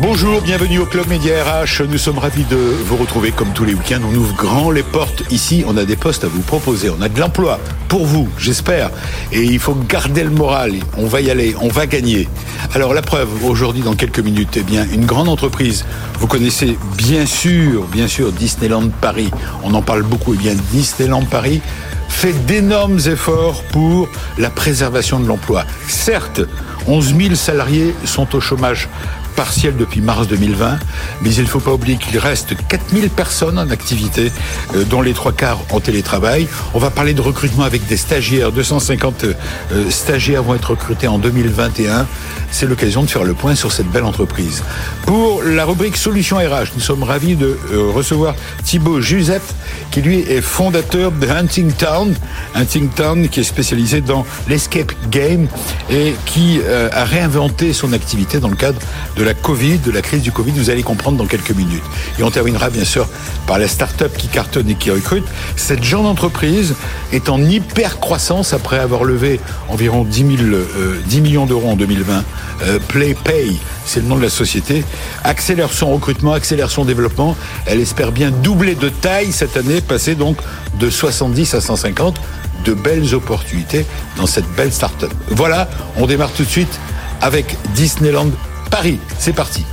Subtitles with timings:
[0.00, 1.82] Bonjour, bienvenue au Club Média RH.
[1.88, 4.00] Nous sommes ravis de vous retrouver comme tous les week-ends.
[4.04, 5.22] On ouvre grand les portes.
[5.30, 6.90] Ici, on a des postes à vous proposer.
[6.90, 8.90] On a de l'emploi pour vous, j'espère.
[9.30, 10.72] Et il faut garder le moral.
[10.98, 12.28] On va y aller, on va gagner.
[12.74, 15.84] Alors la preuve, aujourd'hui, dans quelques minutes, eh bien, une grande entreprise.
[16.18, 19.30] Vous connaissez bien sûr, bien sûr, Disneyland Paris.
[19.62, 20.34] On en parle beaucoup.
[20.34, 21.62] Eh bien, Disneyland Paris
[22.08, 25.64] fait d'énormes efforts pour la préservation de l'emploi.
[25.88, 26.40] Certes,
[26.86, 28.88] 11 000 salariés sont au chômage
[29.34, 30.78] partiel depuis mars 2020,
[31.22, 34.32] mais il ne faut pas oublier qu'il reste 4000 personnes en activité,
[34.74, 36.48] euh, dont les trois quarts en télétravail.
[36.72, 38.52] On va parler de recrutement avec des stagiaires.
[38.52, 42.06] 250 euh, stagiaires vont être recrutés en 2021.
[42.50, 44.62] C'est l'occasion de faire le point sur cette belle entreprise.
[45.06, 49.54] Pour la rubrique Solutions RH, nous sommes ravis de euh, recevoir Thibaut Juzette,
[49.90, 52.14] qui lui est fondateur de Hunting Town.
[52.54, 55.48] Hunting Town qui est spécialisé dans l'escape game
[55.90, 56.60] et qui
[56.92, 58.78] a réinventé son activité dans le cadre
[59.16, 60.52] de la Covid, de la crise du Covid.
[60.52, 61.82] Vous allez comprendre dans quelques minutes.
[62.18, 63.08] Et on terminera bien sûr
[63.46, 65.24] par la start-up qui cartonne et qui recrute.
[65.56, 66.74] Cette jeune entreprise
[67.12, 70.58] est en hyper croissance après avoir levé environ 10, 000,
[71.06, 72.24] 10 millions d'euros en 2020.
[72.62, 74.84] Euh, PlayPay, c'est le nom de la société,
[75.24, 77.36] accélère son recrutement, accélère son développement.
[77.66, 80.38] Elle espère bien doubler de taille cette année, passer donc
[80.78, 82.20] de 70 à 150
[82.64, 83.84] de belles opportunités
[84.16, 85.12] dans cette belle start-up.
[85.28, 86.80] Voilà, on démarre tout de suite
[87.20, 88.30] avec Disneyland
[88.74, 88.98] Paris.
[89.20, 89.64] C'est parti.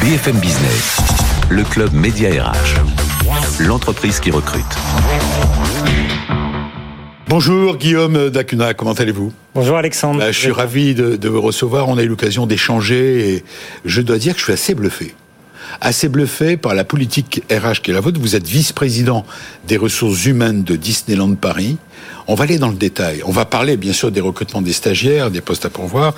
[0.00, 0.98] BFM Business,
[1.50, 2.80] le club Média RH,
[3.60, 4.64] l'entreprise qui recrute.
[7.28, 9.32] Bonjour Guillaume Dacuna, comment allez-vous?
[9.54, 10.18] Bonjour Alexandre.
[10.18, 13.44] Bah, je suis ravi de, de, vous recevoir, on a eu l'occasion d'échanger et
[13.84, 15.14] je dois dire que je suis assez bluffé.
[15.80, 18.18] Assez bluffé par la politique RH qui est la vôtre.
[18.20, 19.24] Vous êtes vice-président
[19.68, 21.78] des ressources humaines de Disneyland Paris.
[22.28, 23.22] On va aller dans le détail.
[23.26, 26.14] On va parler bien sûr des recrutements des stagiaires, des postes à pourvoir,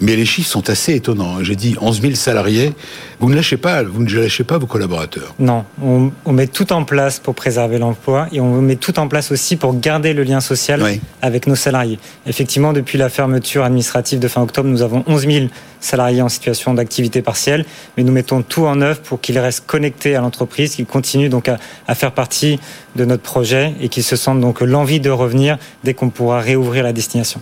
[0.00, 1.42] mais les chiffres sont assez étonnants.
[1.42, 2.72] J'ai dit 11 000 salariés.
[3.18, 5.34] Vous ne lâchez pas, vous ne lâchez pas vos collaborateurs.
[5.38, 9.32] Non, on, met tout en place pour préserver l'emploi et on met tout en place
[9.32, 10.82] aussi pour garder le lien social
[11.22, 11.98] avec nos salariés.
[12.26, 15.46] Effectivement, depuis la fermeture administrative de fin octobre, nous avons 11 000
[15.80, 17.64] salariés en situation d'activité partielle,
[17.96, 21.48] mais nous mettons tout en œuvre pour qu'ils restent connectés à l'entreprise, qu'ils continuent donc
[21.48, 22.58] à, à, faire partie
[22.96, 26.82] de notre projet et qu'ils se sentent donc l'envie de revenir dès qu'on pourra réouvrir
[26.82, 27.40] la destination.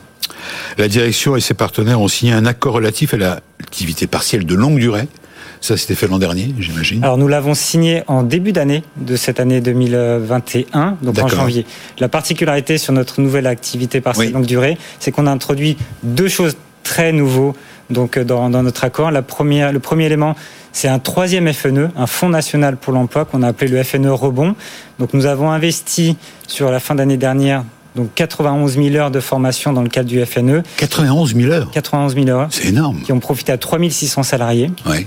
[0.78, 4.78] La direction et ses partenaires ont signé un accord relatif à l'activité partielle de longue
[4.78, 5.09] durée.
[5.61, 7.03] Ça, c'était fait l'an dernier, j'imagine.
[7.03, 11.65] Alors, nous l'avons signé en début d'année de cette année 2021, donc en janvier.
[11.99, 16.56] La particularité sur notre nouvelle activité partielle longue durée, c'est qu'on a introduit deux choses
[16.83, 17.55] très nouveaux
[17.91, 19.11] donc dans, dans notre accord.
[19.11, 20.34] La première, le premier élément,
[20.72, 24.55] c'est un troisième FNE, un Fonds national pour l'emploi qu'on a appelé le FNE Rebond.
[24.99, 27.65] Donc nous avons investi sur la fin d'année dernière
[27.95, 30.62] donc 91 000 heures de formation dans le cadre du FNE.
[30.78, 32.49] 91 000 heures 91 000 heures.
[32.50, 33.00] C'est énorme.
[33.03, 34.71] Qui ont profité à 3 600 salariés.
[34.87, 35.06] Ouais.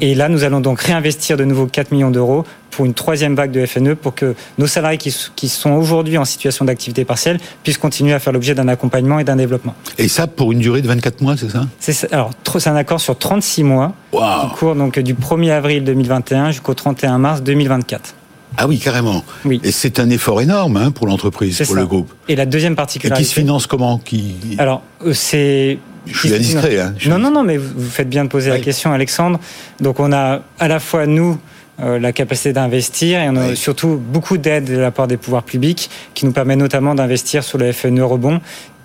[0.00, 3.50] Et là, nous allons donc réinvestir de nouveau 4 millions d'euros pour une troisième vague
[3.50, 7.78] de FNE pour que nos salariés qui, qui sont aujourd'hui en situation d'activité partielle puissent
[7.78, 9.74] continuer à faire l'objet d'un accompagnement et d'un développement.
[9.98, 11.66] Et ça pour une durée de 24 mois, c'est ça?
[11.78, 14.20] C'est alors c'est un accord sur 36 mois wow.
[14.42, 18.14] qui court donc du 1er avril 2021 jusqu'au 31 mars 2024.
[18.56, 19.24] Ah oui, carrément.
[19.44, 19.60] Oui.
[19.64, 21.80] Et c'est un effort énorme hein, pour l'entreprise, pour ça.
[21.80, 22.12] le groupe.
[22.28, 23.22] Et la deuxième particularité.
[23.22, 24.36] Et qui se finance comment qui...
[24.58, 25.78] Alors, c'est.
[26.06, 26.78] Je suis indiscret.
[26.78, 28.58] Hein, non, non, non, mais vous faites bien de poser oui.
[28.58, 29.40] la question, Alexandre.
[29.80, 31.36] Donc, on a à la fois, nous, euh,
[31.78, 33.56] la capacité d'investir et on a oui.
[33.56, 37.58] surtout beaucoup d'aide de la part des pouvoirs publics qui nous permet notamment d'investir sur
[37.58, 38.40] le FNE rebond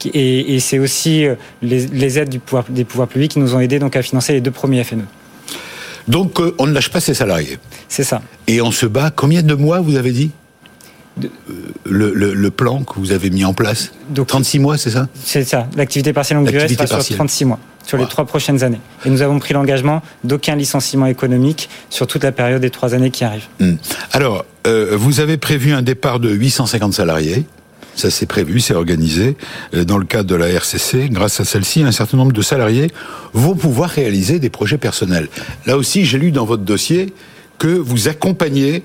[0.07, 3.55] et, et c'est aussi euh, les, les, aides du pouvoir, des pouvoirs publics qui nous
[3.55, 5.05] ont aidés donc à financer les deux premiers FNE.
[6.07, 7.57] Donc euh, on ne lâche pas ses salariés.
[7.87, 8.21] C'est ça.
[8.47, 9.11] Et on se bat.
[9.11, 10.31] Combien de mois vous avez dit
[11.17, 11.29] de...
[11.85, 13.91] le, le, le, plan que vous avez mis en place?
[14.09, 15.07] Donc, 36 mois, c'est ça?
[15.23, 15.67] C'est ça.
[15.75, 17.03] L'activité partielle longue durée sera partielle.
[17.03, 18.03] sur 36 mois, sur wow.
[18.03, 18.79] les trois prochaines années.
[19.05, 23.09] Et nous avons pris l'engagement d'aucun licenciement économique sur toute la période des trois années
[23.09, 23.47] qui arrivent.
[23.59, 23.77] Hum.
[24.11, 27.45] Alors, euh, vous avez prévu un départ de 850 salariés.
[27.95, 29.35] Ça c'est prévu, c'est organisé.
[29.73, 32.91] Euh, Dans le cadre de la RCC, grâce à celle-ci, un certain nombre de salariés
[33.33, 35.27] vont pouvoir réaliser des projets personnels.
[35.65, 37.13] Là aussi, j'ai lu dans votre dossier
[37.57, 38.83] que vous accompagnez,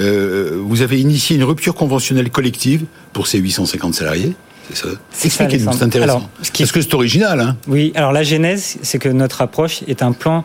[0.00, 4.34] euh, vous avez initié une rupture conventionnelle collective pour ces 850 salariés.
[4.72, 4.88] C'est ça.
[5.24, 6.16] Expliquez-nous, c'est intéressant.
[6.16, 6.62] Alors, ce qui...
[6.62, 7.40] Parce que c'est original.
[7.40, 10.44] Hein oui, alors la genèse, c'est que notre approche est un plan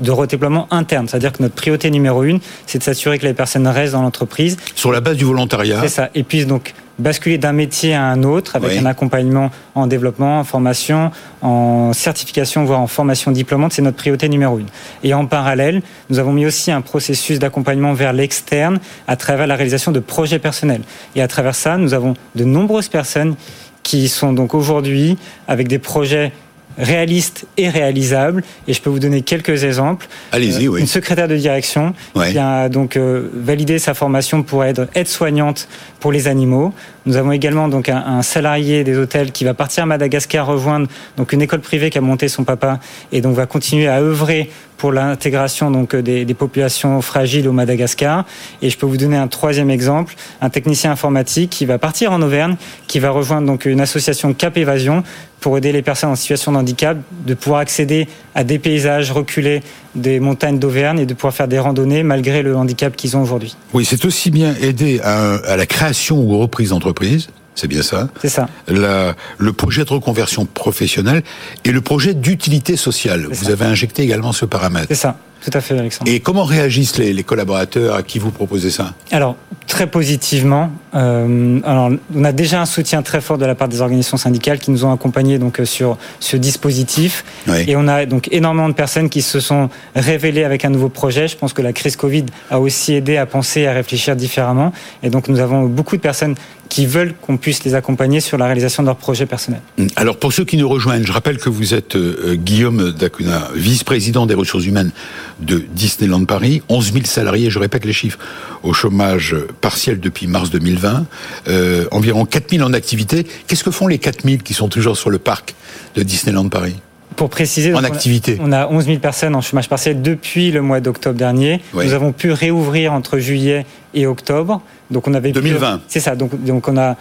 [0.00, 1.08] de redéploiement interne.
[1.08, 4.56] C'est-à-dire que notre priorité numéro une, c'est de s'assurer que les personnes restent dans l'entreprise.
[4.74, 5.80] Sur la base du volontariat.
[5.82, 6.10] C'est ça.
[6.14, 10.44] Et puissent donc basculer d'un métier à un autre avec un accompagnement en développement, en
[10.44, 11.10] formation,
[11.42, 13.72] en certification, voire en formation diplômante.
[13.72, 14.66] C'est notre priorité numéro une.
[15.02, 19.54] Et en parallèle, nous avons mis aussi un processus d'accompagnement vers l'externe à travers la
[19.54, 20.82] réalisation de projets personnels.
[21.14, 23.36] Et à travers ça, nous avons de nombreuses personnes
[23.82, 25.16] qui sont donc aujourd'hui
[25.46, 26.32] avec des projets
[26.78, 28.42] réaliste et réalisable.
[28.66, 30.06] Et je peux vous donner quelques exemples.
[30.32, 30.80] Allez-y, euh, oui.
[30.80, 35.68] Une secrétaire de direction qui a donc euh, validé sa formation pour être aide-soignante
[36.00, 36.72] pour les animaux.
[37.06, 41.32] Nous avons également donc un, salarié des hôtels qui va partir à Madagascar rejoindre donc
[41.32, 42.80] une école privée qui a monté son papa
[43.12, 48.24] et donc va continuer à œuvrer pour l'intégration donc des, des, populations fragiles au Madagascar.
[48.62, 52.22] Et je peux vous donner un troisième exemple, un technicien informatique qui va partir en
[52.22, 55.02] Auvergne, qui va rejoindre donc une association Cap Évasion
[55.40, 56.96] pour aider les personnes en situation de handicap
[57.26, 59.62] de pouvoir accéder à des paysages reculés
[59.94, 63.56] des montagnes d'Auvergne et de pouvoir faire des randonnées malgré le handicap qu'ils ont aujourd'hui.
[63.72, 68.08] Oui, c'est aussi bien aider à, à la création ou reprise d'entreprise, c'est bien ça
[68.22, 68.48] C'est ça.
[68.68, 71.22] le projet de reconversion professionnelle
[71.64, 73.26] et le projet d'utilité sociale.
[73.30, 74.86] Vous avez injecté également ce paramètre.
[74.88, 75.18] C'est ça.
[75.44, 76.10] Tout à fait, Alexandre.
[76.10, 79.36] Et comment réagissent les, collaborateurs à qui vous proposez ça Alors,
[79.66, 80.70] très positivement.
[80.94, 84.58] Euh, alors, on a déjà un soutien très fort de la part des organisations syndicales
[84.58, 87.24] qui nous ont accompagnés donc, sur ce dispositif.
[87.66, 91.28] Et on a donc énormément de personnes qui se sont révélées avec un nouveau projet.
[91.28, 94.72] Je pense que la crise Covid a aussi aidé à penser et à réfléchir différemment.
[95.02, 96.34] Et donc, nous avons beaucoup de personnes
[96.68, 99.62] qui veulent qu'on puisse les accompagner sur la réalisation de leurs projets personnels.
[99.96, 104.26] Alors pour ceux qui nous rejoignent, je rappelle que vous êtes euh, Guillaume Dacuna, vice-président
[104.26, 104.92] des ressources humaines
[105.40, 108.18] de Disneyland Paris, 11 000 salariés, je répète les chiffres,
[108.62, 111.06] au chômage partiel depuis mars 2020,
[111.48, 113.26] euh, environ 4 000 en activité.
[113.46, 115.54] Qu'est-ce que font les 4 000 qui sont toujours sur le parc
[115.94, 116.76] de Disneyland Paris?
[117.16, 118.38] Pour préciser, en activité.
[118.40, 121.60] On a 11 000 personnes en chômage partiel depuis le mois d'octobre dernier.
[121.74, 124.62] Nous avons pu réouvrir entre juillet et octobre.
[124.92, 125.80] Donc on avait 2020.
[125.88, 126.14] C'est ça.
[126.14, 126.96] Donc, donc on a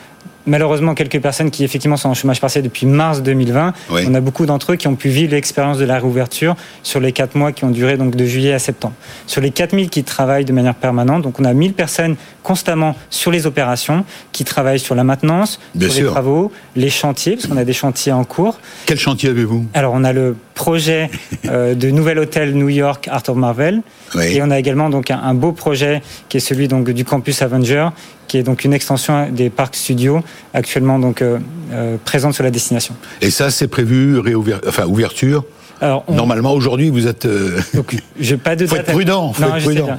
[0.47, 3.73] malheureusement quelques personnes qui effectivement sont en chômage partiel depuis mars 2020.
[3.91, 7.11] On a beaucoup d'entre eux qui ont pu vivre l'expérience de la réouverture sur les
[7.11, 8.95] quatre mois qui ont duré donc de juillet à septembre.
[9.27, 13.29] Sur les 4000 qui travaillent de manière permanente, donc on a 1000 personnes constamment sur
[13.29, 17.65] les opérations qui travaillent sur la maintenance, sur les travaux, les chantiers, parce qu'on a
[17.65, 18.59] des chantiers en cours.
[18.85, 19.65] Quel chantier avez-vous?
[19.73, 21.09] Alors on a le projet
[21.45, 23.81] euh, de nouvel hôtel New York Art of Marvel.
[24.21, 27.89] Et on a également donc un, beau projet qui est celui donc du campus Avenger,
[28.27, 30.21] qui est donc une extension des parcs studios
[30.53, 31.39] actuellement donc euh,
[31.71, 32.95] euh, présente sur la destination.
[33.21, 34.19] Et ça, c'est prévu
[34.65, 35.43] enfin ouverture
[35.79, 37.25] alors, Normalement, aujourd'hui, vous êtes.
[37.25, 37.59] Euh...
[37.73, 38.89] Donc, j'ai pas de faut date.
[38.89, 39.33] Être prudent.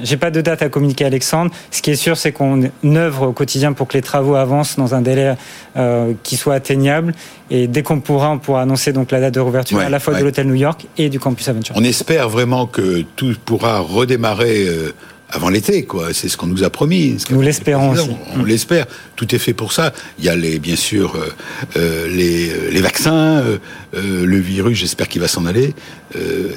[0.03, 1.51] j'ai pas de date à communiquer, Alexandre.
[1.71, 4.93] Ce qui est sûr, c'est qu'on œuvre au quotidien pour que les travaux avancent dans
[4.93, 5.35] un délai
[5.77, 7.13] euh, qui soit atteignable.
[7.49, 10.15] Et dès qu'on pourra, on pourra annoncer donc la date de réouverture à la fois
[10.15, 11.75] de l'hôtel New York et du campus Aventure.
[11.77, 14.67] On espère vraiment que tout pourra redémarrer.
[14.67, 14.93] Euh,
[15.31, 16.13] avant l'été, quoi.
[16.13, 17.17] C'est ce qu'on nous a promis.
[17.29, 18.09] Nous l'espérons aussi.
[18.35, 18.87] On, l'espère.
[19.15, 19.93] Tout est fait pour ça.
[20.17, 21.29] Il y a les, bien sûr, euh,
[21.77, 23.57] euh les, euh, les, vaccins, euh,
[23.95, 24.79] euh, le virus.
[24.79, 25.73] J'espère qu'il va s'en aller,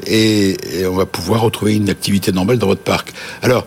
[0.06, 3.12] et, et, on va pouvoir retrouver une activité normale dans votre parc.
[3.42, 3.66] Alors,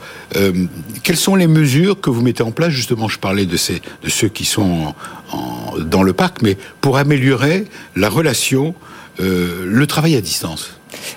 [1.03, 2.71] quelles sont les mesures que vous mettez en place?
[2.71, 4.95] Justement, je parlais de ces, de ceux qui sont
[5.31, 7.65] en, dans le parc, mais pour améliorer
[7.95, 8.73] la relation,
[9.19, 10.71] le travail à distance.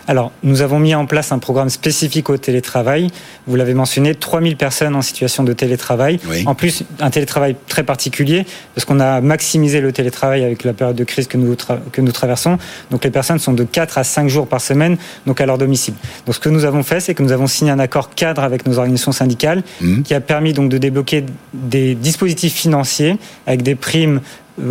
[0.07, 3.09] Alors, nous avons mis en place un programme spécifique au télétravail.
[3.47, 6.21] Vous l'avez mentionné, 3000 personnes en situation de télétravail.
[6.47, 10.97] En plus, un télétravail très particulier, parce qu'on a maximisé le télétravail avec la période
[10.97, 11.57] de crise que nous,
[11.93, 12.59] que nous traversons.
[12.91, 14.97] Donc, les personnes sont de 4 à 5 jours par semaine,
[15.27, 15.95] donc à leur domicile.
[16.27, 18.67] Donc, ce que nous avons fait, c'est que nous avons signé un accord cadre avec
[18.67, 20.03] nos organisations syndicales, mmh.
[20.03, 24.21] qui a permis donc de débloquer des dispositifs financiers avec des primes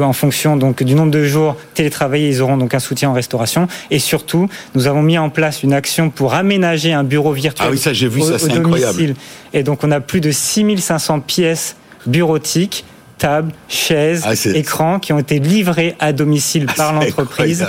[0.02, 3.68] en fonction donc du nombre de jours télétravaillés, ils auront donc un soutien en restauration.
[3.92, 7.68] Et surtout, nous avons mis en place une action pour aménager un bureau virtuel.
[7.70, 9.16] Ah oui, ça j'ai vu, ça c'est incroyable.
[9.54, 11.76] Et donc on a plus de 6500 pièces
[12.06, 12.86] bureautiques
[13.18, 17.66] tables, chaises, ah, écrans qui ont été livrés à domicile ah, par l'entreprise.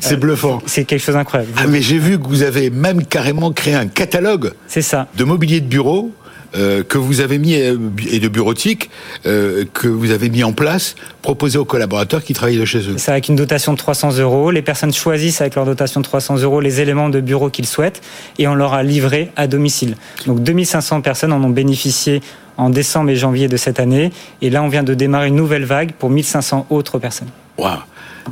[0.00, 0.58] C'est bluffant.
[0.58, 1.52] Euh, c'est quelque chose d'incroyable.
[1.56, 4.52] Ah, mais j'ai vu que vous avez même carrément créé un catalogue.
[4.68, 5.08] C'est ça.
[5.16, 6.12] De mobilier de bureau
[6.54, 7.76] que vous avez mis euh,
[8.10, 8.90] et de bureautique
[9.26, 12.94] euh, que vous avez mis en place, proposé aux collaborateurs qui travaillent de chez eux.
[12.96, 14.50] C'est avec une dotation de 300 euros.
[14.50, 18.02] Les personnes choisissent avec leur dotation de 300 euros les éléments de bureau qu'ils souhaitent
[18.38, 19.96] et on leur a livré à domicile.
[20.26, 22.20] Donc 2500 personnes en ont bénéficié
[22.56, 24.12] en décembre et janvier de cette année.
[24.40, 27.30] Et là, on vient de démarrer une nouvelle vague pour 1500 autres personnes.
[27.58, 27.78] Wow.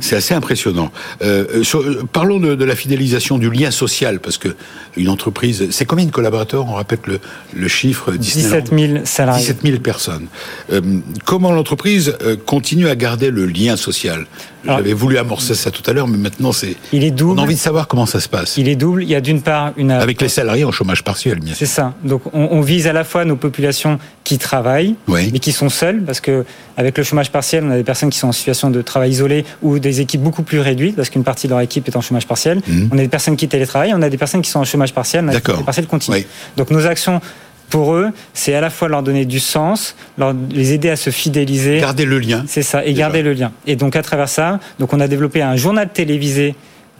[0.01, 0.91] C'est assez impressionnant.
[1.21, 4.55] Euh, euh, parlons de, la fidélisation du lien social, parce que
[4.97, 7.19] une entreprise, c'est combien de collaborateurs On répète le,
[7.53, 9.41] le chiffre 17 000 salariés.
[9.41, 10.27] 17 000 personnes.
[10.71, 10.81] Euh,
[11.25, 14.25] comment l'entreprise continue à garder le lien social?
[14.65, 16.75] J'avais voulu amorcer ça tout à l'heure, mais maintenant c'est.
[16.91, 17.39] Il est double.
[17.39, 18.57] On a envie de savoir comment ça se passe.
[18.57, 19.03] Il est double.
[19.03, 19.91] Il y a d'une part une.
[19.91, 21.67] Avec les salariés en chômage partiel, bien sûr.
[21.67, 21.93] C'est ça.
[22.03, 26.21] Donc on, vise à la fois nos populations qui travaillent, mais qui sont seules, parce
[26.21, 26.45] que
[26.77, 29.45] avec le chômage partiel, on a des personnes qui sont en situation de travail isolé
[29.61, 32.27] ou des équipes beaucoup plus réduites, parce qu'une partie de leur équipe est en chômage
[32.27, 32.61] partiel.
[32.67, 32.89] Mhm.
[32.91, 35.25] On a des personnes qui télétravaillent, on a des personnes qui sont en chômage partiel,
[35.25, 36.25] on a des partiels continus.
[36.57, 37.21] Donc nos actions
[37.69, 41.09] pour eux, c'est à la fois leur donner du sens, leur, les aider à se
[41.09, 41.79] fidéliser.
[41.79, 42.43] Garder le lien.
[42.47, 43.51] C'est ça, et garder le lien.
[43.65, 46.55] Et donc à travers ça, donc on a développé un journal télévisé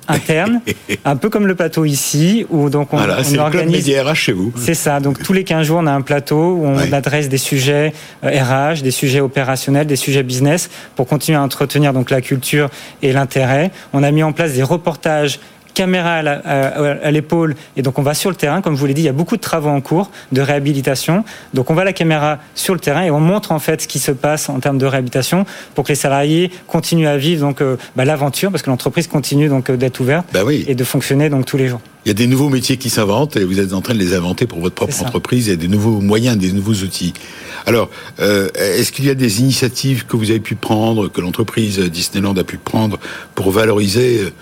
[0.08, 0.62] interne,
[1.06, 3.88] un peu comme le plateau ici, où donc on, voilà, on organise.
[3.88, 4.54] Le club chez vous.
[4.56, 5.00] C'est ça.
[5.00, 7.94] Donc tous les 15 jours, on a un plateau où on adresse des sujets
[8.24, 12.70] RH, euh, des sujets opérationnels, des sujets business, pour continuer à entretenir donc la culture
[13.02, 13.72] et l'intérêt.
[13.94, 15.40] On a mis en place des reportages
[15.74, 18.62] caméra à l'épaule et donc on va sur le terrain.
[18.62, 21.24] Comme je vous l'ai dit, il y a beaucoup de travaux en cours de réhabilitation.
[21.54, 24.00] Donc on va la caméra sur le terrain et on montre en fait ce qui
[24.00, 27.78] se passe en termes de réhabilitation pour que les salariés continuent à vivre donc euh,
[27.96, 31.46] bah, l'aventure parce que l'entreprise continue donc euh, d'être ouverte bah et de fonctionner donc
[31.46, 31.82] tous les jours.
[32.06, 34.14] Il y a des nouveaux métiers qui s'inventent et vous êtes en train de les
[34.14, 35.48] inventer pour votre propre entreprise.
[35.48, 37.14] Il y a des nouveaux moyens, des nouveaux outils.
[37.66, 37.90] Alors,
[38.20, 42.36] euh, est-ce qu'il y a des initiatives que vous avez pu prendre, que l'entreprise Disneyland
[42.36, 43.00] a pu prendre
[43.36, 44.34] pour valoriser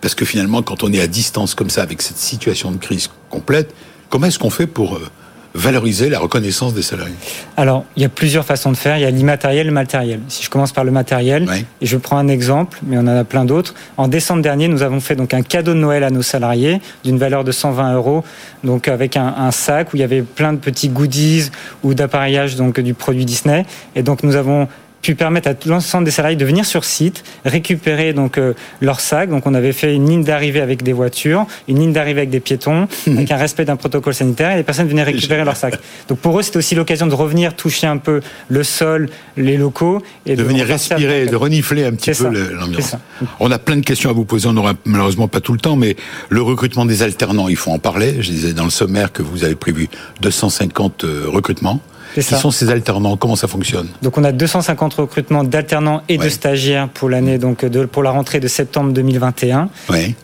[0.00, 3.10] parce que finalement, quand on est à distance comme ça, avec cette situation de crise
[3.30, 3.74] complète,
[4.08, 5.08] comment est-ce qu'on fait pour euh,
[5.54, 7.14] valoriser la reconnaissance des salariés?
[7.56, 8.96] Alors, il y a plusieurs façons de faire.
[8.96, 10.20] Il y a l'immatériel et le matériel.
[10.28, 11.48] Si je commence par le matériel,
[11.80, 13.74] et je prends un exemple, mais on en a plein d'autres.
[13.96, 17.18] En décembre dernier, nous avons fait donc un cadeau de Noël à nos salariés d'une
[17.18, 18.24] valeur de 120 euros,
[18.62, 21.50] donc avec un, un, sac où il y avait plein de petits goodies
[21.82, 23.66] ou d'appareillage donc du produit Disney.
[23.96, 24.68] Et donc nous avons
[25.02, 29.30] pu permettre à l'ensemble des salariés de venir sur site, récupérer donc euh, leur sac.
[29.30, 32.40] Donc on avait fait une ligne d'arrivée avec des voitures, une ligne d'arrivée avec des
[32.40, 35.78] piétons, avec un respect d'un protocole sanitaire, et les personnes venaient récupérer leur sac.
[36.08, 40.02] Donc pour eux, c'était aussi l'occasion de revenir toucher un peu le sol, les locaux,
[40.26, 42.96] et de, venir respirer, de renifler un petit peu l'ambiance.
[43.40, 44.48] On a plein de questions à vous poser.
[44.48, 45.96] On n'aura malheureusement pas tout le temps, mais
[46.28, 48.16] le recrutement des alternants, il faut en parler.
[48.20, 49.88] Je disais dans le sommaire que vous avez prévu
[50.20, 51.80] 250 euh, recrutements.
[52.14, 53.88] Qui sont ces alternants Comment ça fonctionne?
[54.02, 58.10] Donc on a 250 recrutements d'alternants et de stagiaires pour l'année donc de, pour la
[58.10, 59.68] rentrée de septembre 2021.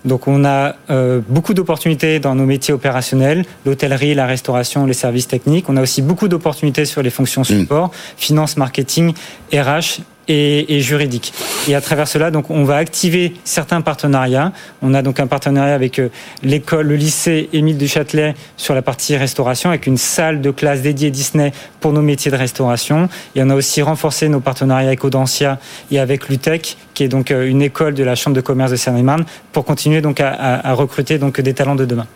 [0.05, 5.29] Donc on a euh, beaucoup d'opportunités dans nos métiers opérationnels, l'hôtellerie, la restauration, les services
[5.29, 5.69] techniques.
[5.69, 7.61] On a aussi beaucoup d'opportunités sur les fonctions hmm.
[7.61, 9.15] support, finance, marketing,
[9.53, 11.33] RH et, juridique.
[11.69, 14.53] Et à travers cela, donc, on va activer certains partenariats.
[14.83, 16.09] On a donc un partenariat avec euh,
[16.43, 20.83] l'école, le lycée Émile du Châtelet sur la partie restauration, avec une salle de classe
[20.83, 23.09] dédiée Disney pour nos métiers de restauration.
[23.35, 25.59] Et on a aussi renforcé nos partenariats avec Audencia
[25.91, 28.77] et avec l'UTEC, qui est donc euh, une école de la Chambre de commerce de
[28.77, 32.07] Seine-et-Marne, pour continuer donc à, recruter donc des talents de demain.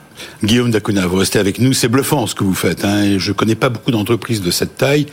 [0.43, 1.73] Guillaume Dacuna, vous restez avec nous.
[1.73, 2.85] C'est bluffant ce que vous faites.
[2.85, 3.19] Hein.
[3.19, 5.07] Je ne connais pas beaucoup d'entreprises de cette taille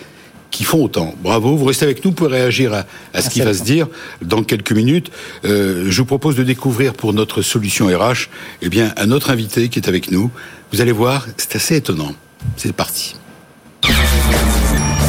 [0.55, 1.13] qui font autant.
[1.21, 3.87] Bravo, vous restez avec nous pour réagir à, ce qui va se dire
[4.21, 5.11] dans quelques minutes.
[5.43, 8.29] Euh, je vous propose de découvrir pour notre solution RH
[8.61, 10.31] eh bien, un autre invité qui est avec nous.
[10.71, 12.13] Vous allez voir, c'est assez étonnant.
[12.55, 13.17] C'est parti.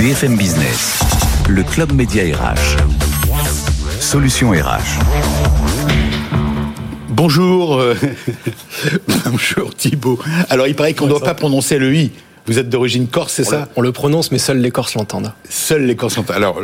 [0.01, 0.99] BFM Business,
[1.49, 2.79] le club média RH.
[4.01, 4.99] Solution RH.
[7.11, 7.95] Bonjour, euh,
[9.27, 10.19] bonjour Thibault.
[10.51, 12.11] Alors il paraît qu'on ne doit pas prononcer le i.
[12.47, 15.33] Vous êtes d'origine corse, c'est ça On le prononce, mais seuls les Corses l'entendent.
[15.49, 16.37] Seuls les Corses l'entendent.
[16.37, 16.61] Alors,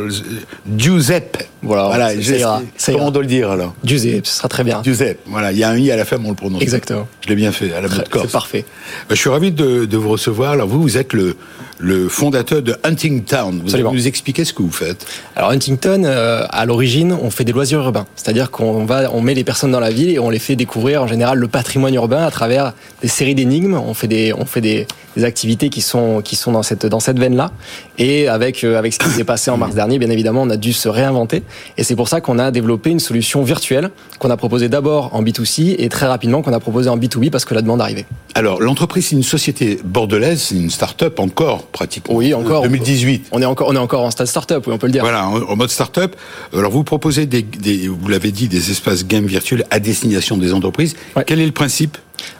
[0.77, 1.43] Giuseppe.
[1.61, 4.81] Voilà, voilà ça ira, comment on doit le dire alors Giuseppe, ce sera très bien.
[4.83, 6.61] Giuseppe, voilà, il y a un i à la fin, mais on le prononce.
[6.61, 7.07] Exactement.
[7.21, 8.25] Je l'ai bien fait, à la mode corse.
[8.25, 8.65] C'est parfait.
[9.09, 10.51] Bah, je suis ravi de, de, vous recevoir.
[10.51, 11.35] Alors vous, vous êtes le,
[11.79, 13.61] le fondateur de Huntingtown.
[13.63, 17.43] Vous allez nous expliquer ce que vous faites Alors Huntington, euh, à l'origine, on fait
[17.43, 18.05] des loisirs urbains.
[18.15, 21.03] C'est-à-dire qu'on va, on met les personnes dans la ville et on les fait découvrir
[21.03, 23.75] en général le patrimoine urbain à travers des séries d'énigmes.
[23.75, 26.99] On fait des, on fait des, des activités qui sont, qui sont dans cette, dans
[26.99, 27.51] cette veine-là.
[27.97, 30.57] Et avec, euh, avec ce qui s'est passé en mars dernier, bien évidemment, on a
[30.57, 31.43] dû se réinventer.
[31.77, 35.23] Et c'est pour ça qu'on a développé une solution virtuelle qu'on a proposée d'abord en
[35.23, 38.05] B2C et très rapidement qu'on a proposée en B2B parce que la demande arrivait.
[38.35, 42.15] Alors, l'entreprise, c'est une société bordelaise, c'est une start-up encore pratiquement.
[42.15, 42.63] Oui, encore.
[42.63, 43.27] 2018.
[43.31, 45.03] On est encore, on est encore en stade start-up, oui, on peut le dire.
[45.03, 46.15] Voilà, en, mode start-up.
[46.53, 50.53] Alors, vous proposez des, des vous l'avez dit, des espaces game virtuels à destination des
[50.53, 50.95] entreprises.
[51.25, 51.97] Quel est le principe?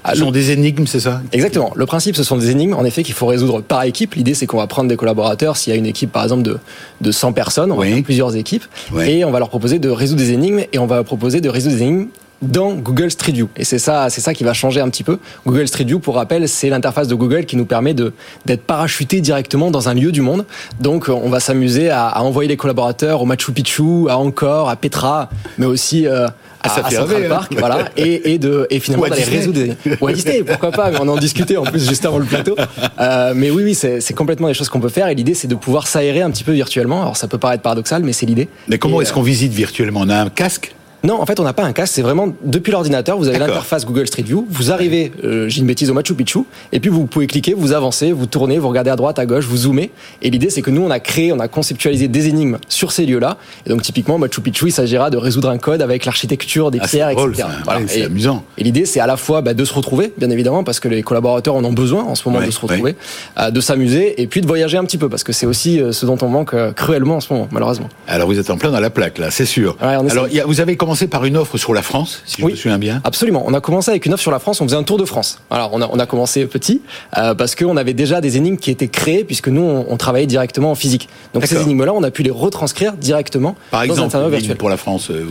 [0.10, 1.72] Ce sont des énigmes, c'est ça Exactement.
[1.76, 4.16] Le principe, ce sont des énigmes, en effet, qu'il faut résoudre par équipe.
[4.16, 5.58] L'idée, c'est qu'on va prendre des collaborateurs.
[5.58, 6.58] S'il y a une équipe, par exemple, de,
[7.02, 8.66] de 100 personnes, on va plusieurs équipes.
[9.02, 10.62] Et on va leur proposer de résoudre des énigmes.
[10.72, 12.08] Et on va leur proposer de résoudre des énigmes
[12.44, 13.50] dans Google Street View.
[13.56, 15.20] Et c'est ça, c'est ça qui va changer un petit peu.
[15.48, 18.14] Google Street View, pour rappel, c'est l'interface de Google qui nous permet de
[18.46, 20.46] d'être parachuté directement dans un lieu du monde.
[20.80, 24.76] Donc, on va s'amuser à, à, envoyer les collaborateurs au Machu Picchu, à Angkor, à
[24.76, 26.28] Petra, mais aussi euh,
[26.64, 27.30] à, à Central hein.
[27.30, 29.74] Park, voilà, et, et de et finalement d'aller résoudre des...
[30.02, 32.56] ou à Disney, pourquoi pas On en discutait en plus juste avant le plateau.
[33.00, 35.08] Euh, mais oui, oui, c'est complètement des choses qu'on peut faire.
[35.10, 37.02] Et l'idée, c'est de pouvoir s'aérer un petit peu virtuellement.
[37.02, 38.48] Alors, ça peut paraître paradoxal, mais c'est l'idée.
[38.68, 40.02] Mais comment est-ce qu'on visite virtuellement?
[40.04, 40.74] On a un casque?
[41.06, 41.96] Non, en fait, on n'a pas un casque.
[41.96, 43.18] C'est vraiment depuis l'ordinateur.
[43.18, 44.48] Vous avez l'interface Google Street View.
[44.50, 46.40] Vous arrivez, euh, j'ai une bêtise au Machu Picchu,
[46.72, 49.44] et puis vous pouvez cliquer, vous avancez, vous tournez, vous regardez à droite, à gauche,
[49.44, 49.92] vous zoomez.
[50.22, 53.06] Et l'idée, c'est que nous, on a créé, on a conceptualisé des énigmes sur ces
[53.06, 53.38] lieux-là.
[53.66, 56.88] Et donc, typiquement, Machu Picchu, il s'agira de résoudre un code avec l'architecture des ah,
[56.88, 57.50] pierres, etc.
[57.88, 58.46] c'est amusant.
[58.58, 61.04] Et l'idée, c'est à la fois bah, de se retrouver, bien évidemment, parce que les
[61.04, 62.96] collaborateurs en ont besoin en ce moment de se retrouver,
[63.38, 65.92] euh, de s'amuser, et puis de voyager un petit peu, parce que c'est aussi euh,
[65.92, 67.90] ce dont on manque cruellement en ce moment, malheureusement.
[68.08, 69.76] Alors, vous êtes en plein dans la plaque, là, c'est sûr.
[69.82, 70.06] Alors,
[70.46, 73.02] vous avez commencé par une offre sur la France, si je me souviens bien.
[73.04, 73.44] Absolument.
[73.46, 74.62] On a commencé avec une offre sur la France.
[74.62, 75.40] On faisait un tour de France.
[75.50, 76.82] Alors, on a, on a commencé petit
[77.18, 80.72] euh, parce qu'on avait déjà des énigmes qui étaient créées puisque nous, on, travaillait directement
[80.72, 81.10] en physique.
[81.34, 84.58] Donc, ces énigmes-là, on a pu les retranscrire directement par exemple, dans un virtuel.
[84.58, 85.10] Pour la France.
[85.10, 85.26] Euh,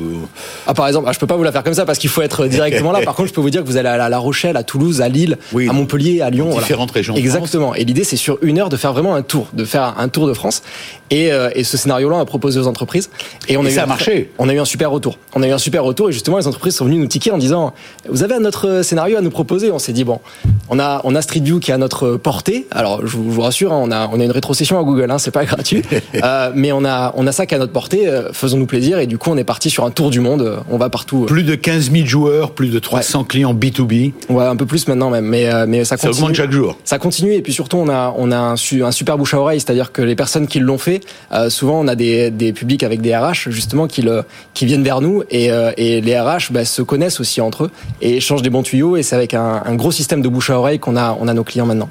[0.67, 2.23] ah, par exemple, ah, je peux pas vous la faire comme ça parce qu'il faut
[2.23, 3.01] être directement là.
[3.03, 5.09] Par contre, je peux vous dire que vous allez à La Rochelle, à Toulouse, à
[5.09, 6.57] Lille, à Montpellier, à Lyon.
[6.59, 7.15] Différentes régions.
[7.15, 7.75] Exactement.
[7.75, 10.27] Et l'idée, c'est sur une heure de faire vraiment un tour, de faire un tour
[10.27, 10.63] de France.
[11.11, 13.11] Et, euh, et ce scénario-là, on a proposé aux entreprises.
[13.49, 14.31] Et, on a eu ça a marché.
[14.39, 15.19] On a eu un super retour.
[15.35, 17.39] On a eu un super retour et justement, les entreprises sont venues nous tiquer en
[17.39, 17.73] disant
[18.09, 19.71] Vous avez un autre scénario à nous proposer?
[19.71, 20.21] On s'est dit Bon,
[20.69, 22.67] on a, on a Street View qui est à notre portée.
[22.71, 25.31] Alors, je vous, rassure, hein, on, a, on a une rétrocession à Google, hein, c'est
[25.31, 25.83] pas gratuit.
[26.23, 28.09] euh, mais on a, on a ça qui est à notre portée.
[28.09, 28.99] Euh, faisons-nous plaisir.
[28.99, 30.59] Et du coup, on est parti sur un tour du monde.
[30.71, 31.25] On va partout.
[31.27, 34.13] Plus de 15 000 joueurs, plus de 300 clients B2B.
[34.29, 35.27] Ouais, un peu plus maintenant même.
[35.27, 36.15] Mais, euh, mais ça continue.
[36.15, 36.77] Ça augmente chaque jour.
[36.85, 37.35] Ça continue.
[37.35, 39.61] Et puis surtout, on a, on a un, un super bouche à oreille.
[39.61, 41.01] C'est-à-dire que les personnes qui l'ont fait,
[41.33, 44.23] euh, souvent, on a des, des publics avec des RH, justement, qui, le,
[44.55, 45.23] qui viennent vers nous.
[45.31, 47.71] Et, et les RH bah, se connaissent aussi entre eux
[48.01, 48.97] et échangent des bons tuyaux.
[48.97, 51.45] Et c'est avec un, gros système de bouche à oreille qu'on a, on a nos
[51.45, 51.91] clients maintenant.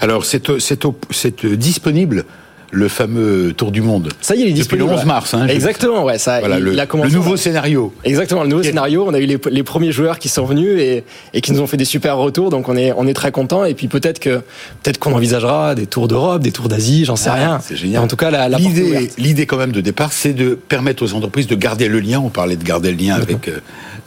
[0.00, 2.24] Alors, c'est disponible
[2.70, 4.12] le fameux Tour du Monde.
[4.20, 4.88] Ça y est, il est disponible.
[4.88, 5.34] Depuis le 11 mars.
[5.34, 6.18] Hein, Exactement, ouais.
[6.18, 7.10] Ça, il, le, a commencé.
[7.10, 7.92] Le nouveau scénario.
[8.04, 9.04] Exactement, le nouveau scénario.
[9.06, 11.66] On a eu les, les, premiers joueurs qui sont venus et, et, qui nous ont
[11.66, 12.50] fait des super retours.
[12.50, 13.64] Donc on est, on est très content.
[13.64, 14.40] Et puis peut-être que
[14.82, 17.60] peut-être qu'on envisagera des tours d'Europe, des tours d'Asie, j'en sais rien.
[17.62, 18.02] C'est génial.
[18.02, 21.46] En tout cas, la, l'idée, l'idée quand même de départ, c'est de permettre aux entreprises
[21.46, 22.20] de garder le lien.
[22.20, 23.50] On parlait de garder le lien avec.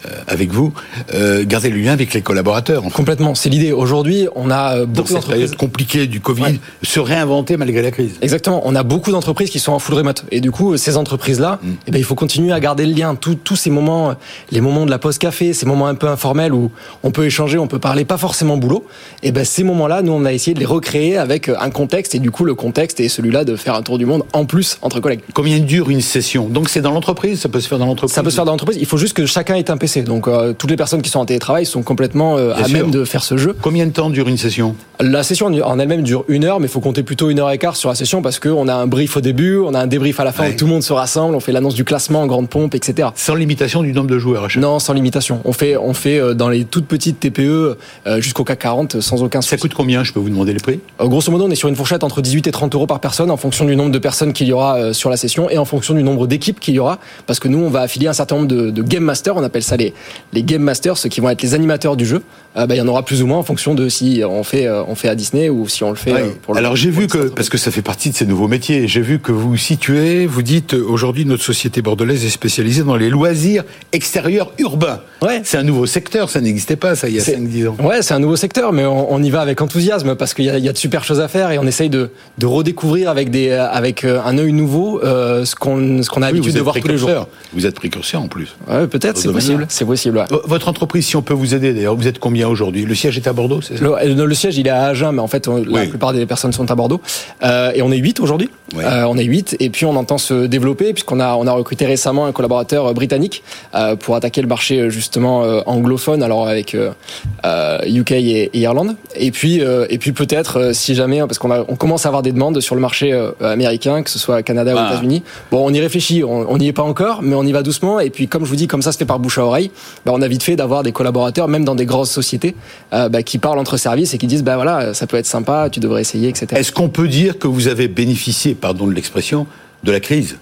[0.05, 0.73] Euh, avec vous,
[1.13, 2.83] euh, garder le lien avec les collaborateurs.
[2.91, 3.71] Complètement, c'est l'idée.
[3.71, 5.29] Aujourd'hui, on a euh, beaucoup d'entreprises.
[5.29, 8.15] période compliquée du Covid, se réinventer malgré la crise.
[8.21, 10.25] Exactement, on a beaucoup d'entreprises qui sont en full remote.
[10.31, 11.69] Et du coup, ces entreprises-là, mm.
[11.87, 13.15] eh ben, il faut continuer à garder le lien.
[13.15, 14.13] Tous ces moments,
[14.51, 16.71] les moments de la pause café, ces moments un peu informels où
[17.03, 18.85] on peut échanger, on peut parler, pas forcément boulot.
[19.21, 22.15] Et eh ben ces moments-là, nous, on a essayé de les recréer avec un contexte.
[22.15, 24.77] Et du coup, le contexte est celui-là de faire un tour du monde en plus
[24.81, 25.21] entre collègues.
[25.33, 26.47] Combien dure une session?
[26.47, 28.15] Donc c'est dans l'entreprise, ça peut se faire dans l'entreprise?
[28.15, 28.77] Ça peut se faire dans l'entreprise.
[28.79, 30.03] Il faut juste que chacun ait un PC.
[30.03, 33.23] Donc toutes les personnes qui sont en télétravail sont complètement euh, à même de faire
[33.23, 33.55] ce jeu.
[33.61, 34.75] Combien de temps dure une session?
[34.99, 37.57] La session en elle-même dure une heure, mais il faut compter plutôt une heure et
[37.57, 40.19] quart sur la session parce qu'on a un brief au début, on a un débrief
[40.19, 42.27] à la fin où tout le monde se rassemble, on fait l'annonce du classement en
[42.27, 43.09] grande pompe, etc.
[43.15, 45.41] Sans limitation du nombre de joueurs Non, sans limitation.
[45.45, 47.75] On fait, on fait euh, dans les toutes petites TPE euh,
[48.19, 49.51] jusqu'au CAC 40 sans aucun souci.
[49.51, 50.79] Ça coûte combien Je peux vous demander les prix?
[50.99, 53.37] Grosso modo, on est sur une fourchette entre 18 et 30 euros par personne en
[53.37, 56.03] fonction du nombre de personnes qu'il y aura sur la session et en fonction du
[56.03, 56.99] nombre d'équipes qu'il y aura.
[57.25, 59.63] Parce que nous, on va affilier un certain nombre de, de game masters, on appelle
[59.63, 59.93] ça les,
[60.33, 62.21] les game masters, ceux qui vont être les animateurs du jeu,
[62.55, 64.67] euh, bah, il y en aura plus ou moins en fonction de si on fait,
[64.67, 66.91] euh, on fait à Disney ou si on le fait euh, pour le Alors j'ai
[66.91, 69.55] vu que, parce que ça fait partie de ces nouveaux métiers, j'ai vu que vous
[69.57, 75.01] situez, vous dites aujourd'hui notre société bordelaise est spécialisée dans les loisirs extérieurs urbains.
[75.21, 75.41] Ouais.
[75.43, 77.77] C'est un nouveau secteur, ça n'existait pas ça il y a 5-10 ans.
[77.83, 80.67] Ouais, c'est un nouveau secteur, mais on, y va avec enthousiasme parce qu'il y, y,
[80.67, 84.03] a de super choses à faire et on essaye de, de redécouvrir avec, des, avec
[84.03, 87.27] un œil nouveau ce qu'on a l'habitude de voir tous les jours.
[87.53, 88.55] Vous êtes précurseur en plus.
[88.67, 89.67] Ouais, peut-être, c'est possible.
[89.69, 90.25] C'est possible.
[90.45, 92.85] Votre entreprise, si on peut vous aider d'ailleurs, vous êtes combien aujourd'hui?
[92.85, 93.83] Le siège est à Bordeaux, c'est ça?
[93.83, 96.71] Le, le, siège, il est à Agen, mais en fait, la plupart des personnes sont
[96.71, 96.99] à Bordeaux.
[97.43, 98.49] Euh, et on est 8 aujourd'hui.
[98.77, 101.85] Euh, on est 8 et puis on entend se développer puisqu'on a on a recruté
[101.85, 103.43] récemment un collaborateur euh, britannique
[103.75, 108.95] euh, pour attaquer le marché euh, justement euh, anglophone alors avec UK et, et, Irlande
[109.15, 112.31] et puis et puis peut-être si jamais parce qu'on a on commence à avoir des
[112.31, 114.89] demandes sur le marché américain que ce soit Canada ou ah.
[114.91, 115.23] États-Unis.
[115.51, 118.09] Bon, on y réfléchit, on n'y est pas encore mais on y va doucement et
[118.09, 119.71] puis comme je vous dis comme ça se fait par bouche à oreille,
[120.05, 122.55] bah, on a vite fait d'avoir des collaborateurs même dans des grosses sociétés
[122.91, 125.79] bah, qui parlent entre services et qui disent bah voilà, ça peut être sympa, tu
[125.79, 126.47] devrais essayer etc.
[126.55, 129.45] Est-ce qu'on peut dire que vous avez bénéficié pardon de l'expression,
[129.83, 130.37] de la crise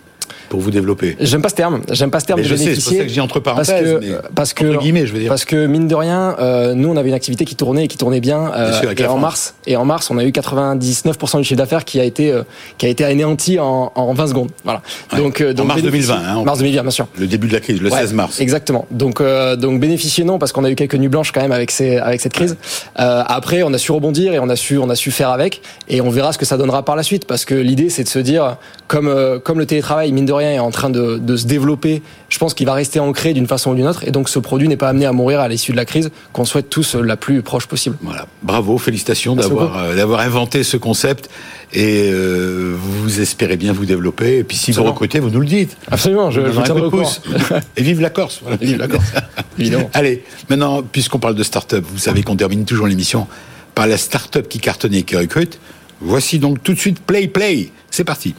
[0.52, 1.80] pour vous développer J'aime pas ce terme.
[1.90, 2.76] J'aime pas ce terme de je bénéficier.
[2.76, 4.00] C'est pour ça que dis entre parenthèses.
[4.36, 5.30] Parce que, parce guillemets, je veux dire.
[5.30, 7.98] Parce que mine de rien, euh, nous on avait une activité qui tournait et qui
[7.98, 8.52] tournait bien.
[8.54, 12.02] Euh, et en mars, et en mars, on a eu 99% du chiffre d'affaires qui
[12.02, 12.44] a été euh,
[12.78, 14.50] qui a été anéanti en, en 20 secondes.
[14.66, 14.82] Voilà.
[15.16, 16.16] Donc, donc en mars 2020.
[16.16, 17.08] Hein, mars 2020, bien sûr.
[17.18, 18.42] Le début de la crise, le 16 mars.
[18.42, 18.86] Exactement.
[18.92, 19.24] Donc
[19.58, 22.20] donc bénéficier non parce qu'on a eu quelques nuits blanches quand même avec ces avec
[22.20, 22.58] cette crise.
[22.96, 26.02] après, on a su rebondir et on a su on a su faire avec et
[26.02, 28.20] on verra ce que ça donnera par la suite parce que l'idée c'est de se
[28.20, 28.58] dire
[28.90, 32.02] comme comme le télétravail mine de rien est en train de, de se développer.
[32.30, 34.04] Je pense qu'il va rester ancré d'une façon ou d'une autre.
[34.08, 36.46] Et donc, ce produit n'est pas amené à mourir à l'issue de la crise, qu'on
[36.46, 37.98] souhaite tous la plus proche possible.
[38.02, 38.28] Voilà.
[38.44, 41.30] Bravo, félicitations d'avoir d'avoir inventé ce concept
[41.74, 44.40] et euh, vous espérez bien vous développer.
[44.40, 45.78] Et puis si vous recrutez, vous nous le dites.
[45.90, 46.90] Absolument, je, je tiendrai
[47.78, 48.42] Et vive la Corse.
[48.60, 49.14] Vive la Corse.
[49.60, 49.90] Évidemment.
[49.94, 53.28] Allez, maintenant, puisqu'on parle de start-up, vous savez qu'on termine toujours l'émission
[53.76, 55.60] par la start-up qui cartonne et qui recrute.
[56.02, 57.70] Voici donc tout de suite Play Play.
[57.90, 58.36] C'est parti.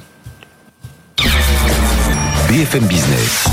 [2.52, 3.46] BFM Business,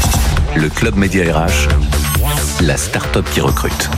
[0.58, 1.70] le club média RH,
[2.62, 3.90] la start-up qui recrute.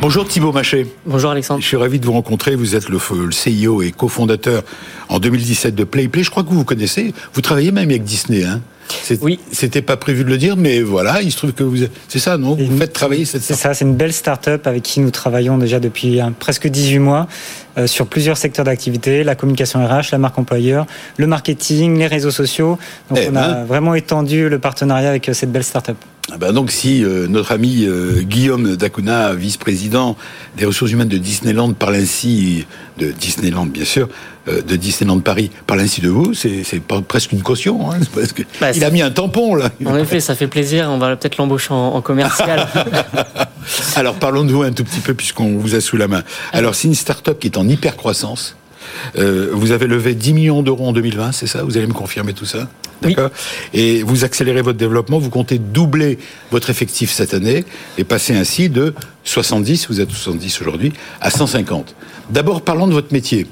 [0.00, 0.86] Bonjour Thibaut Maché.
[1.04, 1.60] Bonjour Alexandre.
[1.60, 2.54] Je suis ravi de vous rencontrer.
[2.56, 3.28] Vous êtes le, le
[3.66, 4.62] CEO et cofondateur
[5.10, 6.22] en 2017 de PlayPlay.
[6.22, 7.12] Je crois que vous vous connaissez.
[7.34, 8.42] Vous travaillez même avec Disney.
[8.42, 8.62] Hein
[9.22, 9.38] oui.
[9.52, 11.76] C'était pas prévu de le dire, mais voilà, il se trouve que vous.
[12.08, 12.54] C'est ça, non?
[12.54, 13.42] Vous faites travailler cette.
[13.42, 16.98] C'est ça, c'est une belle start-up avec qui nous travaillons déjà depuis hein, presque 18
[16.98, 17.26] mois
[17.78, 22.30] euh, sur plusieurs secteurs d'activité la communication RH, la marque employeur, le marketing, les réseaux
[22.30, 22.78] sociaux.
[23.10, 23.64] Donc eh on a ben.
[23.64, 25.96] vraiment étendu le partenariat avec euh, cette belle start-up.
[26.32, 27.86] Ah ben donc si euh, notre ami
[28.22, 30.16] Guillaume Dacuna, vice-président
[30.56, 32.66] des ressources humaines de Disneyland, parle ainsi
[32.98, 34.08] de Disneyland bien sûr,
[34.48, 37.90] euh, de Disneyland Paris parle ainsi de vous, c'est presque une caution.
[37.90, 39.70] Hein, parce que bah, il a mis un tampon là.
[39.84, 40.88] En effet, ça fait plaisir.
[40.88, 42.68] On va peut-être l'embaucher en, commercial.
[43.96, 46.22] Alors parlons de vous un tout petit peu puisqu'on vous a sous la main.
[46.52, 48.56] Alors c'est une start-up qui est en hyper croissance.
[49.18, 51.62] Euh, vous avez levé 10 millions d'euros en 2020, c'est ça?
[51.62, 52.68] Vous allez me confirmer tout ça?
[53.02, 53.30] D'accord?
[53.74, 56.18] Et vous accélérez votre développement, vous comptez doubler
[56.50, 57.64] votre effectif cette année
[57.98, 58.94] et passer ainsi de
[59.24, 61.94] 70, vous êtes 70 aujourd'hui, à 150.
[62.30, 63.46] D'abord, parlons de votre métier.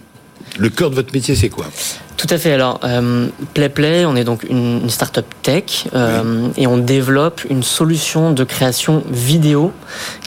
[0.58, 1.66] Le cœur de votre métier, c'est quoi?
[2.16, 2.52] Tout à fait.
[2.52, 8.32] Alors, euh, PlayPlay, on est donc une, start-up tech euh, et on développe une solution
[8.32, 9.72] de création vidéo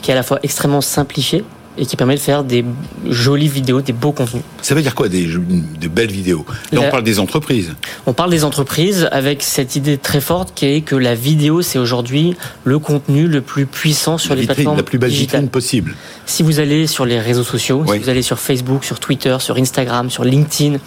[0.02, 1.44] qui est à la fois extrêmement simplifiée
[1.78, 2.64] et qui permet de faire des
[3.08, 4.42] jolies vidéos, des beaux contenus.
[4.62, 6.44] Ça veut dire quoi, des, de belles vidéos?
[6.72, 7.74] Là, on parle des entreprises.
[8.06, 11.78] On parle des entreprises avec cette idée très forte qui est que la vidéo, c'est
[11.78, 15.94] aujourd'hui le contenu le plus puissant sur les plateformes La plus belle vitrine possible.
[16.26, 19.56] Si vous allez sur les réseaux sociaux, si vous allez sur Facebook, sur Twitter, sur
[19.56, 20.78] Instagram, sur LinkedIn,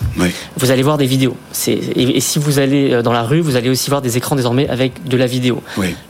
[0.57, 1.35] vous allez voir des vidéos.
[1.67, 4.35] Et, et, si vous allez euh, dans la rue, vous allez aussi voir des écrans
[4.35, 5.61] désormais avec de la vidéo.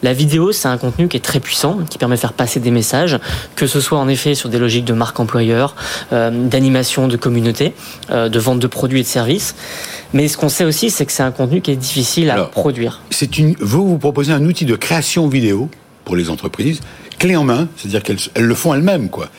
[0.03, 2.71] La vidéo, c'est un contenu qui est très puissant, qui permet de faire passer des
[2.71, 3.17] messages,
[3.55, 5.75] que ce soit en effet sur des logiques de marque employeur,
[6.13, 7.73] euh, d'animation de communauté,
[8.09, 9.55] euh, de vente de produits et de services.
[10.13, 13.01] Mais ce qu'on sait aussi, c'est que c'est un contenu qui est difficile à produire.
[13.09, 15.69] C'est une, vous, vous proposez un outil de création vidéo
[16.05, 16.79] pour les entreprises,
[17.19, 19.29] clé en main, c'est-à-dire qu'elles le font elles-mêmes, quoi.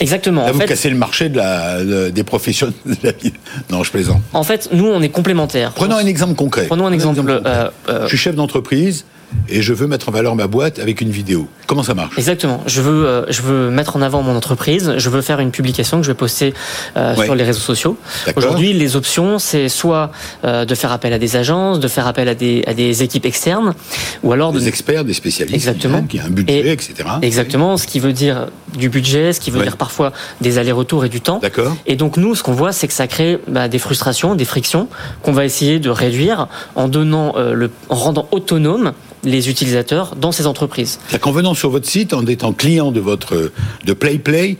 [0.00, 0.44] Exactement.
[0.44, 3.32] Là, vous cassez le marché de la, des professionnels de la vie.
[3.70, 4.22] Non, je plaisante.
[4.32, 5.72] En fait, nous, on est complémentaires.
[5.72, 6.66] Prenons un exemple concret.
[6.66, 7.40] Prenons un exemple.
[7.44, 7.70] Euh,
[8.02, 9.04] je suis chef d'entreprise
[9.48, 11.48] et je veux mettre en valeur ma boîte avec une vidéo.
[11.66, 12.18] Comment ça marche?
[12.18, 12.62] Exactement.
[12.66, 14.94] Je veux, euh, je veux mettre en avant mon entreprise.
[14.96, 16.54] Je veux faire une publication que je vais poster
[16.96, 17.96] euh, sur les réseaux sociaux.
[18.34, 20.10] Aujourd'hui, les options, c'est soit
[20.44, 23.26] euh, de faire appel à des agences, de faire appel à des, à des équipes
[23.26, 23.74] externes,
[24.22, 26.94] ou alors des experts, des spécialistes, exactement, qui a un budget, etc.
[27.22, 27.76] Exactement.
[27.76, 31.20] Ce qui veut dire du budget, ce qui veut dire parfois des allers-retours et du
[31.20, 31.38] temps.
[31.40, 31.76] D'accord.
[31.86, 34.88] Et donc nous, ce qu'on voit, c'est que ça crée bah, des frustrations, des frictions
[35.22, 38.92] qu'on va essayer de réduire en donnant le, en rendant autonome
[39.26, 40.98] les utilisateurs dans ces entreprises.
[41.22, 43.52] En venant sur votre site, en étant client de votre
[43.84, 44.56] de PlayPlay,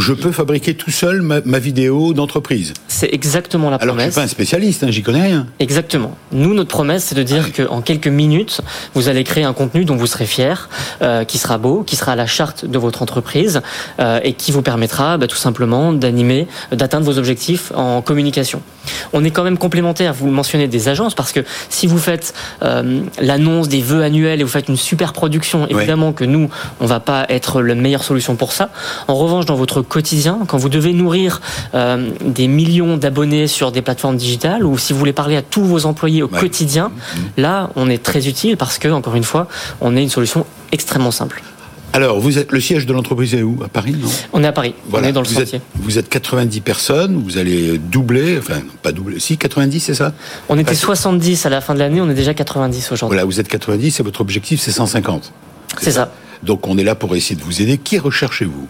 [0.00, 2.74] je peux fabriquer tout seul ma, vidéo d'entreprise.
[2.88, 3.94] C'est exactement la promesse.
[3.94, 5.46] Alors je suis pas un spécialiste, hein, j'y connais rien.
[5.58, 6.16] Exactement.
[6.32, 8.60] Nous, notre promesse, c'est de dire ah qu'en quelques minutes,
[8.94, 10.68] vous allez créer un contenu dont vous serez fier,
[11.02, 13.62] euh, qui sera beau, qui sera à la charte de votre entreprise
[14.00, 18.62] euh, et qui vous permettra bah, tout simplement d'animer, d'atteindre vos objectifs en communication.
[19.12, 20.14] On est quand même complémentaire.
[20.14, 24.44] Vous mentionnez des agences parce que si vous faites euh, l'annonce des vœux annuels et
[24.44, 26.48] vous faites une super production, évidemment que nous,
[26.80, 28.70] on va pas être la meilleure solution pour ça.
[29.08, 31.40] En revanche, dans votre quotidien, quand vous devez nourrir
[31.74, 35.64] euh, des millions d'abonnés sur des plateformes digitales ou si vous voulez parler à tous
[35.64, 37.18] vos employés au quotidien, mmh.
[37.38, 39.48] là, on est très utile parce que, encore une fois,
[39.80, 41.42] on est une solution extrêmement simple.
[41.92, 43.58] Alors, vous êtes le siège de l'entreprise est où?
[43.64, 44.08] À Paris, non?
[44.32, 44.74] On est à Paris.
[44.92, 47.22] On est dans le vous Êtes, vous êtes 90 personnes.
[47.22, 50.12] Vous allez doubler, enfin pas doubler, si 90, c'est ça?
[50.48, 52.00] On était 70 à la fin de l'année.
[52.00, 53.16] On est déjà 90 aujourd'hui.
[53.16, 55.32] Voilà, vous êtes 90 et votre objectif c'est 150.
[55.80, 56.12] C'est ça.
[56.42, 57.78] Donc on est là pour essayer de vous aider.
[57.78, 58.68] Qui recherchez-vous?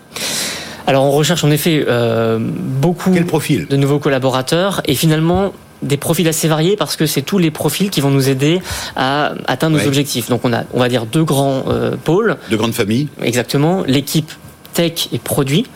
[0.88, 3.66] Alors on recherche en effet euh, beaucoup profil?
[3.66, 7.90] de nouveaux collaborateurs et finalement des profils assez variés parce que c'est tous les profils
[7.90, 8.62] qui vont nous aider
[8.96, 10.30] à atteindre nos objectifs.
[10.30, 12.38] Donc on a, on va dire, deux grands euh, pôles.
[12.48, 13.08] Deux grandes familles.
[13.22, 13.84] Exactement.
[13.86, 14.32] L'équipe
[14.78, 15.66] tech et produits.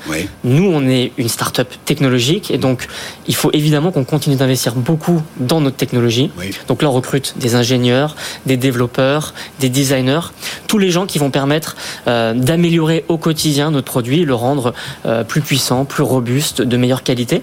[0.45, 2.87] Nous, on est une start-up technologique et donc
[3.27, 6.31] il faut évidemment qu'on continue d'investir beaucoup dans notre technologie.
[6.69, 8.15] Donc là, on recrute des ingénieurs,
[8.47, 10.31] des développeurs, des designers,
[10.69, 11.75] tous les gens qui vont permettre
[12.07, 14.73] euh, d'améliorer au quotidien notre produit, le rendre
[15.05, 17.43] euh, plus puissant, plus robuste, de meilleure qualité.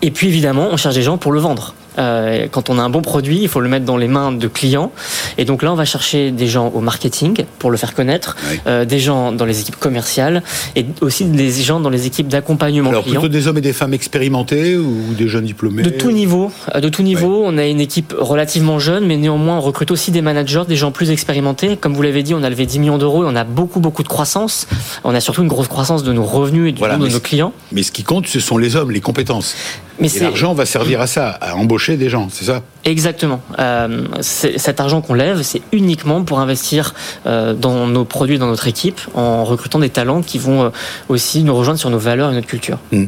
[0.00, 1.74] Et puis évidemment, on cherche des gens pour le vendre.
[1.98, 4.48] Euh, quand on a un bon produit, il faut le mettre dans les mains de
[4.48, 4.92] clients.
[5.38, 8.84] Et donc là, on va chercher des gens au marketing pour le faire connaître, euh,
[8.84, 10.42] des gens dans les équipes commerciales
[10.74, 13.94] et aussi des gens dans les équipes d'accompagnement Alors plutôt des hommes et des femmes
[13.94, 16.50] expérimentés ou des jeunes diplômés De tout niveau.
[16.74, 17.42] Euh, de tout niveau.
[17.44, 20.90] On a une équipe relativement jeune, mais néanmoins on recrute aussi des managers, des gens
[20.92, 21.76] plus expérimentés.
[21.76, 24.02] Comme vous l'avez dit, on a levé 10 millions d'euros et on a beaucoup beaucoup
[24.02, 24.66] de croissance.
[25.04, 27.52] On a surtout une grosse croissance de nos revenus et du de nos clients.
[27.72, 29.54] Mais ce qui compte, ce sont les hommes, les compétences.
[29.98, 32.62] Mais l'argent va servir à ça, à embaucher des gens, c'est ça?
[32.86, 33.40] Exactement.
[33.58, 36.94] Euh, cet argent qu'on lève, c'est uniquement pour investir
[37.26, 40.70] euh, dans nos produits, dans notre équipe, en recrutant des talents qui vont euh,
[41.08, 42.78] aussi nous rejoindre sur nos valeurs et notre culture.
[42.92, 43.06] Hmm.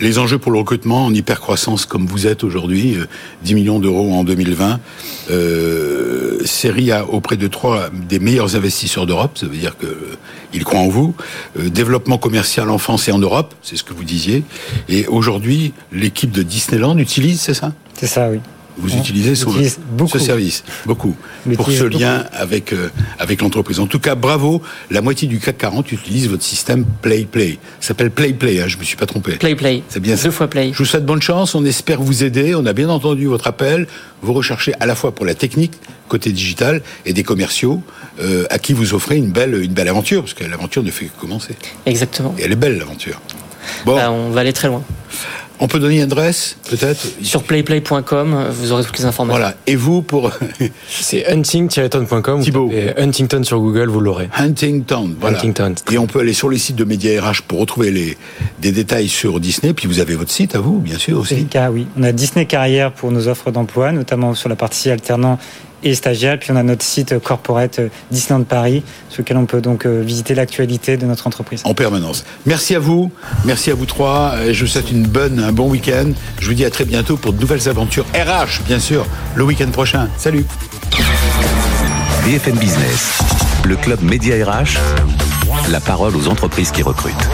[0.00, 2.96] Les enjeux pour le recrutement en hypercroissance comme vous êtes aujourd'hui,
[3.42, 4.80] 10 millions d'euros en 2020,
[6.46, 10.88] série A auprès de trois des meilleurs investisseurs d'Europe, ça veut dire qu'ils croient en
[10.88, 11.14] vous.
[11.56, 14.42] développement commercial en France et en Europe, c'est ce que vous disiez.
[14.88, 17.72] Et aujourd'hui, l'équipe de Disneyland utilise, c'est ça?
[17.92, 18.38] C'est ça, oui.
[18.78, 21.16] Vous utilisez ce, service, beaucoup,
[21.56, 23.80] pour ce lien avec, euh, avec l'entreprise.
[23.80, 24.62] En tout cas, bravo.
[24.90, 27.58] La moitié du CAC 40 utilise votre système Play Play.
[27.80, 29.32] Ça s'appelle Play Play, hein, je me suis pas trompé.
[29.32, 29.82] Play Play.
[29.88, 30.70] C'est bien Deux fois Play.
[30.72, 31.54] Je vous souhaite bonne chance.
[31.54, 32.54] On espère vous aider.
[32.54, 33.88] On a bien entendu votre appel.
[34.22, 35.72] Vous recherchez à la fois pour la technique,
[36.08, 37.82] côté digital, et des commerciaux,
[38.20, 41.06] euh, à qui vous offrez une belle, une belle aventure, parce que l'aventure ne fait
[41.06, 41.54] que commencer.
[41.86, 42.34] Exactement.
[42.38, 43.20] Et elle est belle, l'aventure.
[43.84, 43.96] Bon.
[43.96, 44.82] Bah, on va aller très loin.
[45.60, 49.38] On peut donner une adresse, peut-être Sur playplay.com, vous aurez toutes les informations.
[49.38, 49.56] Voilà.
[49.66, 50.30] Et vous, pour.
[50.88, 52.42] C'est hunting-ton.com.
[52.42, 52.70] Thibaut.
[52.96, 54.28] Huntington sur Google, vous l'aurez.
[54.36, 55.38] Huntington, voilà.
[55.38, 55.74] Huntington.
[55.90, 58.16] Et on peut aller sur les sites de Média RH pour retrouver les,
[58.60, 59.72] des détails sur Disney.
[59.72, 61.34] Puis vous avez votre site à vous, bien sûr, aussi.
[61.34, 61.86] C'est le cas, oui.
[61.98, 65.38] On a Disney Carrière pour nos offres d'emploi, notamment sur la partie alternant
[65.82, 66.38] et stagiaires.
[66.38, 70.02] Puis on a notre site corporate euh, Disneyland Paris, sur lequel on peut donc euh,
[70.02, 71.62] visiter l'actualité de notre entreprise.
[71.64, 72.24] En permanence.
[72.46, 73.10] Merci à vous,
[73.44, 74.34] merci à vous trois.
[74.50, 76.10] Je vous souhaite une bonne, un bon week-end.
[76.40, 79.70] Je vous dis à très bientôt pour de nouvelles aventures RH, bien sûr, le week-end
[79.70, 80.08] prochain.
[80.16, 80.44] Salut.
[82.24, 83.18] BFM Business,
[83.64, 84.78] le club Média RH,
[85.70, 87.28] la parole aux entreprises qui recrutent.